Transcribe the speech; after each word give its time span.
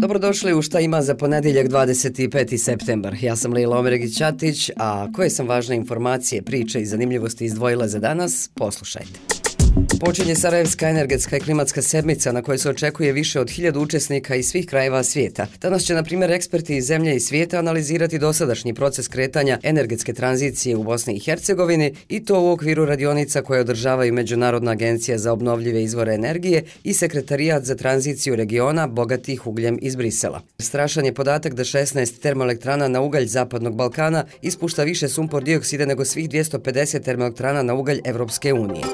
Dobrodošli 0.00 0.54
u 0.54 0.62
šta 0.62 0.80
ima 0.80 1.02
za 1.02 1.14
ponedjeljak 1.14 1.68
25. 1.68 2.56
septembar. 2.56 3.16
Ja 3.20 3.36
sam 3.36 3.52
Lila 3.52 3.78
Omeregić-Ćatić, 3.78 4.70
a 4.76 5.12
koje 5.12 5.30
sam 5.30 5.48
važne 5.48 5.76
informacije, 5.76 6.42
priče 6.42 6.80
i 6.80 6.86
zanimljivosti 6.86 7.44
izdvojila 7.44 7.88
za 7.88 7.98
danas, 7.98 8.50
poslušajte. 8.54 9.29
Počinje 10.00 10.34
Sarajevska 10.34 10.88
energetska 10.88 11.36
i 11.36 11.40
klimatska 11.40 11.82
sedmica 11.82 12.32
na 12.32 12.42
kojoj 12.42 12.58
se 12.58 12.70
očekuje 12.70 13.12
više 13.12 13.40
od 13.40 13.50
hiljadu 13.50 13.80
učesnika 13.80 14.34
iz 14.34 14.48
svih 14.48 14.66
krajeva 14.66 15.02
svijeta. 15.02 15.46
Danas 15.60 15.82
će, 15.82 15.94
na 15.94 16.02
primjer, 16.02 16.30
eksperti 16.30 16.76
iz 16.76 16.86
zemlje 16.86 17.16
i 17.16 17.20
svijeta 17.20 17.58
analizirati 17.58 18.18
dosadašnji 18.18 18.74
proces 18.74 19.08
kretanja 19.08 19.58
energetske 19.62 20.12
tranzicije 20.12 20.76
u 20.76 20.82
Bosni 20.82 21.14
i 21.14 21.18
Hercegovini 21.20 21.94
i 22.08 22.24
to 22.24 22.40
u 22.40 22.50
okviru 22.50 22.84
radionica 22.84 23.42
koje 23.42 23.60
održavaju 23.60 24.12
Međunarodna 24.12 24.70
agencija 24.70 25.18
za 25.18 25.32
obnovljive 25.32 25.82
izvore 25.82 26.14
energije 26.14 26.64
i 26.84 26.94
Sekretarijat 26.94 27.64
za 27.64 27.74
tranziciju 27.74 28.36
regiona 28.36 28.86
bogatih 28.86 29.46
ugljem 29.46 29.78
iz 29.82 29.96
Brisela. 29.96 30.40
Strašan 30.58 31.04
je 31.04 31.14
podatak 31.14 31.54
da 31.54 31.64
16 31.64 32.20
termoelektrana 32.20 32.88
na 32.88 33.00
ugalj 33.00 33.26
Zapadnog 33.26 33.76
Balkana 33.76 34.24
ispušta 34.42 34.84
više 34.84 35.08
sumpor 35.08 35.44
dioksida 35.44 35.86
nego 35.86 36.04
svih 36.04 36.28
250 36.28 37.04
termoelektrana 37.04 37.62
na 37.62 37.74
ugalj 37.74 38.00
Evropske 38.04 38.52
unije. 38.52 38.84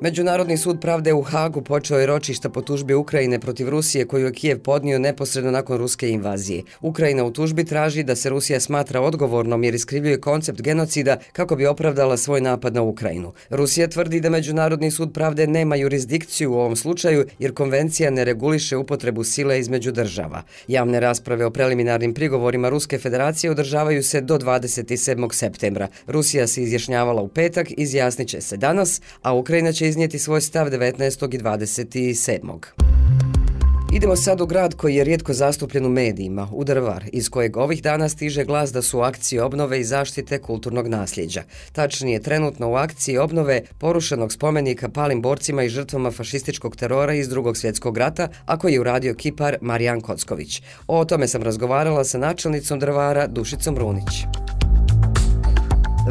Međunarodni 0.00 0.56
sud 0.56 0.80
pravde 0.80 1.12
u 1.12 1.22
Hagu 1.22 1.62
počeo 1.62 1.98
je 1.98 2.06
ročišta 2.06 2.48
po 2.48 2.62
tužbi 2.62 2.94
Ukrajine 2.94 3.38
protiv 3.38 3.68
Rusije 3.68 4.04
koju 4.04 4.26
je 4.26 4.32
Kijev 4.32 4.58
podnio 4.58 4.98
neposredno 4.98 5.50
nakon 5.50 5.78
ruske 5.78 6.10
invazije. 6.10 6.62
Ukrajina 6.80 7.24
u 7.24 7.30
tužbi 7.30 7.64
traži 7.64 8.02
da 8.02 8.16
se 8.16 8.30
Rusija 8.30 8.60
smatra 8.60 9.00
odgovornom 9.00 9.64
jer 9.64 9.74
iskrivljuje 9.74 10.20
koncept 10.20 10.62
genocida 10.62 11.16
kako 11.32 11.56
bi 11.56 11.66
opravdala 11.66 12.16
svoj 12.16 12.40
napad 12.40 12.74
na 12.74 12.82
Ukrajinu. 12.82 13.32
Rusija 13.50 13.88
tvrdi 13.88 14.20
da 14.20 14.30
Međunarodni 14.30 14.90
sud 14.90 15.12
pravde 15.12 15.46
nema 15.46 15.76
jurisdikciju 15.76 16.52
u 16.52 16.58
ovom 16.58 16.76
slučaju 16.76 17.26
jer 17.38 17.54
konvencija 17.54 18.10
ne 18.10 18.24
reguliše 18.24 18.76
upotrebu 18.76 19.24
sile 19.24 19.60
između 19.60 19.92
država. 19.92 20.42
Javne 20.68 21.00
rasprave 21.00 21.46
o 21.46 21.50
preliminarnim 21.50 22.14
prigovorima 22.14 22.68
Ruske 22.68 22.98
federacije 22.98 23.50
održavaju 23.50 24.02
se 24.02 24.20
do 24.20 24.38
27. 24.38 25.32
septembra. 25.32 25.88
Rusija 26.06 26.46
se 26.46 26.62
izjašnjavala 26.62 27.22
u 27.22 27.28
petak, 27.28 27.68
izjasniće 27.76 28.40
se 28.40 28.56
danas, 28.56 29.00
a 29.22 29.34
Ukrajina 29.34 29.72
će 29.72 29.87
iznijeti 29.88 30.18
svoj 30.18 30.40
stav 30.40 30.70
19. 30.70 31.34
i 31.34 31.38
27. 31.38 32.58
Idemo 33.92 34.16
sad 34.16 34.40
u 34.40 34.46
grad 34.46 34.74
koji 34.74 34.94
je 34.94 35.04
rijetko 35.04 35.32
zastupljen 35.32 35.86
u 35.86 35.88
medijima, 35.88 36.48
u 36.52 36.64
Drvar, 36.64 37.04
iz 37.12 37.30
kojeg 37.30 37.56
ovih 37.56 37.82
dana 37.82 38.08
stiže 38.08 38.44
glas 38.44 38.72
da 38.72 38.82
su 38.82 39.00
akcije 39.00 39.42
obnove 39.42 39.80
i 39.80 39.84
zaštite 39.84 40.38
kulturnog 40.38 40.88
nasljeđa. 40.88 41.42
Tačnije, 41.72 42.22
trenutno 42.22 42.70
u 42.70 42.74
akciji 42.74 43.18
obnove 43.18 43.62
porušenog 43.78 44.32
spomenika 44.32 44.88
palim 44.88 45.22
borcima 45.22 45.62
i 45.62 45.68
žrtvama 45.68 46.10
fašističkog 46.10 46.76
terora 46.76 47.14
iz 47.14 47.28
drugog 47.28 47.56
svjetskog 47.56 47.98
rata, 47.98 48.28
a 48.46 48.58
koji 48.58 48.72
je 48.72 48.80
uradio 48.80 49.14
kipar 49.14 49.56
Marijan 49.60 50.00
Kocković. 50.00 50.62
O 50.86 51.04
tome 51.04 51.28
sam 51.28 51.42
razgovarala 51.42 52.04
sa 52.04 52.18
načelnicom 52.18 52.78
Drvara 52.78 53.26
Dušicom 53.26 53.78
Runić 53.78 54.37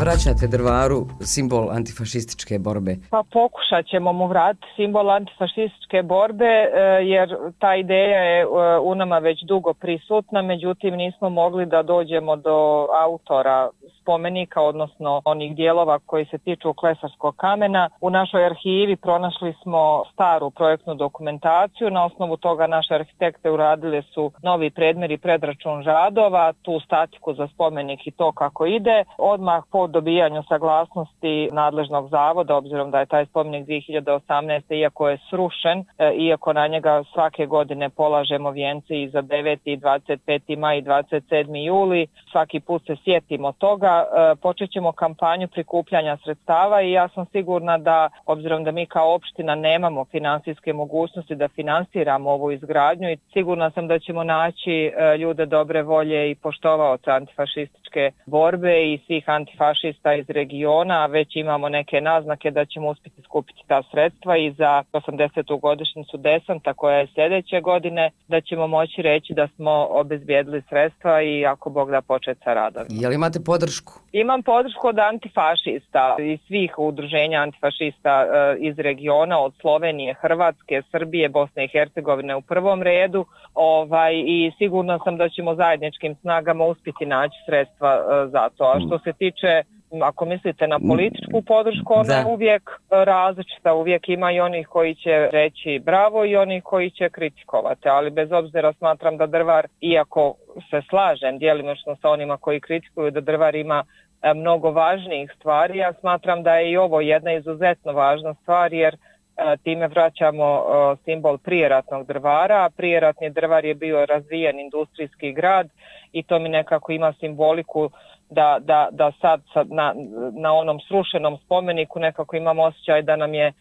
vraćate 0.00 0.46
drvaru 0.46 1.06
simbol 1.20 1.70
antifašističke 1.70 2.58
borbe? 2.58 2.96
Pa 3.10 3.22
pokušat 3.32 3.86
ćemo 3.90 4.12
mu 4.12 4.26
vratiti 4.26 4.66
simbol 4.76 5.10
antifašističke 5.10 6.02
borbe 6.02 6.44
e, 6.44 6.68
jer 7.04 7.28
ta 7.58 7.76
ideja 7.76 8.22
je 8.32 8.40
e, 8.42 8.46
u 8.82 8.94
nama 8.94 9.18
već 9.18 9.38
dugo 9.42 9.74
prisutna, 9.74 10.42
međutim 10.42 10.94
nismo 10.94 11.28
mogli 11.30 11.66
da 11.66 11.82
dođemo 11.82 12.36
do 12.36 12.88
autora 13.04 13.68
spomenika, 14.06 14.62
odnosno 14.62 15.22
onih 15.24 15.56
dijelova 15.56 15.98
koji 16.06 16.24
se 16.24 16.38
tiču 16.38 16.72
klesarskog 16.72 17.36
kamena. 17.36 17.88
U 18.00 18.10
našoj 18.10 18.46
arhivi 18.46 18.96
pronašli 18.96 19.54
smo 19.62 20.02
staru 20.12 20.50
projektnu 20.50 20.94
dokumentaciju, 20.94 21.90
na 21.90 22.04
osnovu 22.04 22.36
toga 22.36 22.66
naše 22.66 22.94
arhitekte 22.94 23.50
uradile 23.50 24.02
su 24.02 24.32
novi 24.42 24.70
predmer 24.70 25.10
i 25.10 25.18
predračun 25.18 25.82
žadova, 25.82 26.52
tu 26.62 26.80
statiku 26.80 27.34
za 27.34 27.46
spomenik 27.46 28.06
i 28.06 28.10
to 28.10 28.32
kako 28.32 28.66
ide. 28.66 29.04
Odmah 29.18 29.64
po 29.72 29.86
dobijanju 29.86 30.42
saglasnosti 30.48 31.48
nadležnog 31.52 32.08
zavoda, 32.08 32.56
obzirom 32.56 32.90
da 32.90 33.00
je 33.00 33.06
taj 33.06 33.26
spomenik 33.26 33.66
2018. 33.66 34.74
iako 34.74 35.08
je 35.08 35.18
srušen, 35.30 35.78
e, 35.98 36.12
iako 36.14 36.52
na 36.52 36.66
njega 36.66 37.02
svake 37.12 37.46
godine 37.46 37.90
polažemo 37.90 38.50
vijence 38.50 39.02
i 39.02 39.08
za 39.08 39.22
9. 39.22 39.58
i 39.64 39.76
25. 39.76 40.58
maj 40.58 40.78
i 40.78 40.82
27. 40.82 41.66
juli, 41.66 42.06
svaki 42.32 42.60
put 42.60 42.86
se 42.86 42.96
sjetimo 43.04 43.52
toga, 43.52 43.95
E, 44.02 44.36
počet 44.36 44.70
ćemo 44.70 44.92
kampanju 44.92 45.48
prikupljanja 45.48 46.16
sredstava 46.24 46.82
i 46.82 46.92
ja 46.92 47.08
sam 47.08 47.26
sigurna 47.26 47.78
da, 47.78 48.08
obzirom 48.26 48.64
da 48.64 48.70
mi 48.70 48.86
kao 48.86 49.14
opština 49.14 49.54
nemamo 49.54 50.04
finansijske 50.04 50.72
mogućnosti 50.72 51.34
da 51.34 51.48
finansiramo 51.48 52.30
ovu 52.30 52.52
izgradnju 52.52 53.10
i 53.10 53.18
sigurna 53.32 53.70
sam 53.70 53.88
da 53.88 53.98
ćemo 53.98 54.24
naći 54.24 54.72
e, 54.72 55.16
ljude 55.18 55.46
dobre 55.46 55.82
volje 55.82 56.30
i 56.30 56.34
poštovaoca 56.34 57.10
antifašističke 57.10 58.10
borbe 58.26 58.92
i 58.92 58.98
svih 59.06 59.24
antifašista 59.26 60.14
iz 60.14 60.30
regiona, 60.30 61.02
a 61.02 61.06
već 61.06 61.36
imamo 61.36 61.68
neke 61.68 62.00
naznake 62.00 62.50
da 62.50 62.64
ćemo 62.64 62.88
uspjeti 62.88 63.15
skupiti 63.36 63.62
ta 63.66 63.82
sredstva 63.90 64.36
i 64.36 64.52
za 64.52 64.82
80. 64.92 65.60
godišnjicu 65.60 66.16
desanta 66.16 66.74
koja 66.74 66.96
je 66.96 67.06
sljedeće 67.14 67.60
godine 67.60 68.10
da 68.28 68.40
ćemo 68.40 68.66
moći 68.66 69.02
reći 69.02 69.34
da 69.34 69.48
smo 69.48 69.86
obezbijedili 69.90 70.62
sredstva 70.68 71.22
i 71.22 71.46
ako 71.46 71.70
Bog 71.70 71.90
da 71.90 72.00
početi 72.00 72.40
sa 72.44 72.54
radom. 72.54 72.82
Je 72.88 73.08
li 73.08 73.14
imate 73.14 73.40
podršku? 73.40 73.92
Imam 74.12 74.42
podršku 74.42 74.88
od 74.88 74.98
antifašista 74.98 76.16
i 76.20 76.38
svih 76.46 76.78
udruženja 76.78 77.38
antifašista 77.40 78.24
e, 78.24 78.56
iz 78.58 78.78
regiona, 78.78 79.38
od 79.38 79.52
Slovenije, 79.60 80.14
Hrvatske, 80.14 80.82
Srbije, 80.90 81.28
Bosne 81.28 81.64
i 81.64 81.68
Hercegovine 81.68 82.36
u 82.36 82.40
prvom 82.40 82.82
redu 82.82 83.24
ovaj, 83.54 84.14
i 84.14 84.52
sigurno 84.58 84.98
sam 85.04 85.16
da 85.16 85.28
ćemo 85.28 85.54
zajedničkim 85.54 86.14
snagama 86.14 86.64
uspjeti 86.64 87.06
naći 87.06 87.36
sredstva 87.46 87.90
e, 87.94 88.28
za 88.28 88.48
to. 88.56 88.64
A 88.64 88.80
što 88.80 88.98
se 88.98 89.12
tiče 89.12 89.62
ako 90.02 90.24
mislite 90.24 90.66
na 90.66 90.78
političku 90.88 91.42
podršku, 91.42 91.94
ona 91.94 92.14
je 92.14 92.24
uvijek 92.24 92.70
različita. 92.90 93.74
Uvijek 93.74 94.08
ima 94.08 94.32
i 94.32 94.40
onih 94.40 94.66
koji 94.68 94.94
će 94.94 95.28
reći 95.32 95.80
bravo 95.84 96.24
i 96.24 96.36
onih 96.36 96.62
koji 96.62 96.90
će 96.90 97.08
kritikovati. 97.08 97.88
Ali 97.88 98.10
bez 98.10 98.32
obzira 98.32 98.72
smatram 98.72 99.16
da 99.16 99.26
drvar, 99.26 99.66
iako 99.80 100.34
se 100.70 100.82
slažem 100.88 101.38
dijelimočno 101.38 101.96
sa 101.96 102.10
onima 102.10 102.36
koji 102.36 102.60
kritikuju 102.60 103.10
da 103.10 103.20
drvar 103.20 103.54
ima 103.54 103.84
e, 104.22 104.34
mnogo 104.34 104.70
važnijih 104.70 105.32
stvari, 105.36 105.78
ja 105.78 105.92
smatram 105.92 106.42
da 106.42 106.54
je 106.54 106.70
i 106.70 106.76
ovo 106.76 107.00
jedna 107.00 107.32
izuzetno 107.32 107.92
važna 107.92 108.34
stvar 108.34 108.72
jer 108.72 108.94
e, 108.94 108.98
E, 109.36 109.56
time 109.56 109.88
vraćamo 109.88 110.44
e, 110.56 110.96
simbol 111.04 111.38
prijeratnog 111.38 112.06
drvara, 112.06 112.64
a 112.64 112.70
prijeratni 112.76 113.30
drvar 113.30 113.64
je 113.64 113.74
bio 113.74 114.06
razvijen 114.06 114.60
industrijski 114.60 115.32
grad 115.32 115.68
i 116.12 116.22
to 116.22 116.38
mi 116.38 116.48
nekako 116.48 116.92
ima 116.92 117.12
simboliku 117.12 117.90
da, 118.30 118.58
da, 118.60 118.88
da 118.90 119.12
sad, 119.20 119.40
sad 119.52 119.70
na, 119.70 119.94
na 120.32 120.52
onom 120.52 120.80
srušenom 120.80 121.38
spomeniku 121.44 122.00
nekako 122.00 122.36
imamo 122.36 122.62
osjećaj 122.62 123.02
da 123.02 123.16
nam 123.16 123.34
je 123.34 123.46
e, 123.46 123.52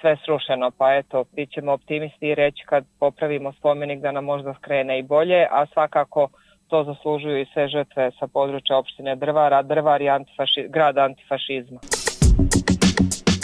sve 0.00 0.16
srušeno, 0.24 0.70
pa 0.78 0.94
eto, 0.94 1.24
bit 1.32 1.50
ćemo 1.52 1.72
optimisti 1.72 2.26
i 2.28 2.34
reći 2.34 2.64
kad 2.66 2.84
popravimo 3.00 3.52
spomenik 3.52 4.00
da 4.00 4.12
nam 4.12 4.24
možda 4.24 4.54
skrene 4.54 4.98
i 4.98 5.02
bolje, 5.02 5.46
a 5.50 5.66
svakako 5.66 6.28
to 6.68 6.84
zaslužuju 6.84 7.40
i 7.40 7.46
sve 7.52 7.68
žrtve 7.68 8.10
sa 8.18 8.26
područja 8.26 8.76
opštine 8.76 9.16
Drvara, 9.16 9.62
Drvar 9.62 10.02
je 10.02 10.08
antifaši, 10.08 10.66
grad 10.68 10.98
antifašizma. 10.98 11.80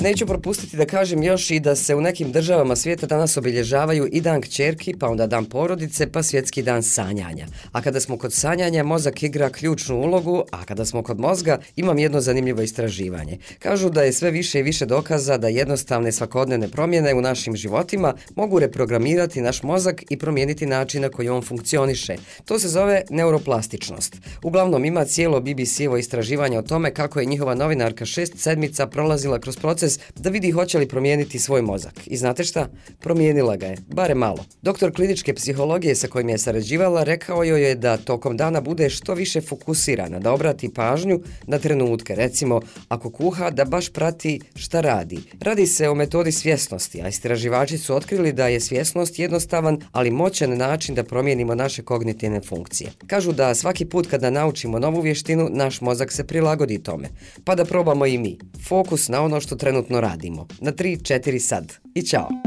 Neću 0.01 0.27
propustiti 0.27 0.77
da 0.77 0.85
kažem 0.85 1.23
još 1.23 1.51
i 1.51 1.61
da 1.61 1.77
se 1.77 1.95
u 1.95 2.01
nekim 2.01 2.33
državama 2.33 2.77
svijeta 2.77 3.07
danas 3.07 3.37
obilježavaju 3.37 4.09
i 4.13 4.21
dan 4.21 4.41
kćerki, 4.41 4.95
pa 4.99 5.09
onda 5.09 5.27
dan 5.27 5.45
porodice, 5.45 6.13
pa 6.13 6.23
svjetski 6.23 6.63
dan 6.63 6.83
sanjanja. 6.83 7.47
A 7.73 7.83
kada 7.83 8.01
smo 8.01 8.19
kod 8.19 8.33
sanjanja, 8.33 8.85
mozak 8.85 9.23
igra 9.23 9.51
ključnu 9.51 9.97
ulogu, 9.97 10.43
a 10.51 10.65
kada 10.65 10.85
smo 10.85 11.03
kod 11.03 11.21
mozga, 11.21 11.59
imam 11.77 11.99
jedno 11.99 12.21
zanimljivo 12.21 12.63
istraživanje. 12.63 13.39
Kažu 13.59 13.91
da 13.91 14.03
je 14.03 14.13
sve 14.13 14.31
više 14.31 14.61
i 14.61 14.63
više 14.63 14.87
dokaza 14.87 15.39
da 15.39 15.49
jednostavne 15.49 16.13
svakodnevne 16.13 16.69
promjene 16.69 17.15
u 17.15 17.21
našim 17.21 17.57
životima 17.57 18.15
mogu 18.35 18.59
reprogramirati 18.59 19.41
naš 19.41 19.63
mozak 19.63 20.03
i 20.11 20.17
promijeniti 20.17 20.67
način 20.67 21.03
na 21.03 21.09
koji 21.09 21.29
on 21.29 21.43
funkcioniše. 21.43 22.17
To 22.45 22.59
se 22.59 22.69
zove 22.69 23.03
neuroplastičnost. 23.11 24.17
Uglavnom 24.43 24.85
ima 24.85 25.05
cijelo 25.05 25.41
BBC-evo 25.41 25.97
istraživanje 25.99 26.59
o 26.59 26.63
tome 26.63 26.95
kako 26.95 27.21
je 27.21 27.27
njihova 27.27 27.55
novinarka 27.55 28.07
šest 28.07 28.39
sedmica 28.39 28.87
prolazila 28.87 29.39
kroz 29.39 29.57
proces 29.57 29.86
da 30.15 30.31
vidi 30.31 30.51
hoće 30.51 30.79
li 30.79 30.89
promijeniti 30.89 31.39
svoj 31.39 31.63
mozak. 31.63 31.95
I 32.07 32.17
znate 32.17 32.45
šta? 32.45 32.69
Promijenila 33.01 33.57
ga 33.57 33.67
je, 33.67 33.77
bare 33.89 34.15
malo. 34.15 34.45
Doktor 34.63 34.93
kliničke 34.93 35.35
psihologije 35.35 35.95
sa 35.95 36.09
kojim 36.09 36.29
je 36.29 36.39
sarađivala 36.39 37.03
rekao 37.03 37.45
joj 37.45 37.69
je 37.69 37.75
da 37.75 37.97
tokom 37.97 38.37
dana 38.37 38.61
bude 38.61 38.91
što 38.91 39.15
više 39.15 39.41
fokusirana, 39.41 40.19
da 40.19 40.33
obrati 40.33 40.75
pažnju 40.75 41.21
na 41.47 41.59
trenutke. 41.59 42.15
Recimo, 42.15 42.61
ako 42.89 43.11
kuha, 43.11 43.51
da 43.51 43.65
baš 43.65 43.93
prati 43.93 44.41
šta 44.55 44.81
radi. 44.81 45.19
Radi 45.41 45.67
se 45.67 45.89
o 45.89 45.95
metodi 45.95 46.33
svjesnosti, 46.33 47.03
a 47.03 47.09
istraživači 47.09 47.79
su 47.79 47.95
otkrili 47.95 48.33
da 48.33 48.49
je 48.49 48.61
svjesnost 48.61 49.19
jednostavan, 49.19 49.81
ali 49.93 50.11
moćan 50.11 50.57
način 50.57 50.95
da 50.95 51.05
promijenimo 51.05 51.55
naše 51.55 51.83
kognitivne 51.83 52.41
funkcije. 52.41 52.91
Kažu 53.07 53.33
da 53.33 53.55
svaki 53.55 53.85
put 53.85 54.07
kada 54.07 54.31
naučimo 54.31 54.79
novu 54.79 55.01
vještinu, 55.01 55.49
naš 55.51 55.81
mozak 55.81 56.13
se 56.13 56.25
prilagodi 56.25 56.83
tome. 56.83 57.09
Pa 57.45 57.55
da 57.55 57.65
probamo 57.65 58.07
i 58.07 58.19
mi. 58.19 58.39
Fokus 58.69 59.09
na 59.09 59.23
ono 59.23 59.41
što 59.41 59.57
trenutno 59.77 60.01
radimo. 60.01 60.47
Na 60.61 60.73
3-4 60.73 61.39
sad. 61.39 61.73
I 61.95 62.03
čao! 62.03 62.46